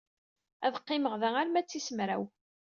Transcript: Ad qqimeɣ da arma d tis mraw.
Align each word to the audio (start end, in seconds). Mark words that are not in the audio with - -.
Ad 0.65 0.73
qqimeɣ 0.81 1.13
da 1.21 1.29
arma 1.41 1.61
d 1.63 1.67
tis 1.69 1.87
mraw. 1.97 2.23